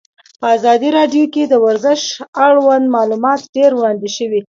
په 0.39 0.45
ازادي 0.57 0.89
راډیو 0.97 1.25
کې 1.33 1.43
د 1.47 1.53
ورزش 1.65 2.01
اړوند 2.45 2.85
معلومات 2.95 3.41
ډېر 3.55 3.71
وړاندې 3.75 4.09
شوي. 4.17 4.39